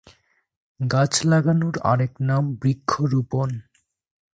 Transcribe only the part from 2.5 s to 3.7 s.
বৃক্ষরোপণ।